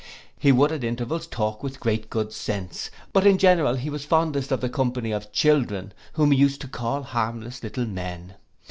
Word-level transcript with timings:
He 0.39 0.51
would 0.51 0.71
at 0.71 0.83
intervals 0.83 1.27
talk 1.27 1.61
with 1.61 1.79
great 1.79 2.09
good 2.09 2.33
sense; 2.33 2.89
but 3.13 3.27
in 3.27 3.37
general 3.37 3.75
he 3.75 3.91
was 3.91 4.03
fondest 4.03 4.51
of 4.51 4.59
the 4.59 4.67
company 4.67 5.11
of 5.11 5.31
children, 5.31 5.93
whom 6.13 6.31
he 6.31 6.39
used 6.39 6.59
to 6.61 6.67
call 6.67 7.03
harmless 7.03 7.61
little 7.61 7.85
men. 7.85 8.33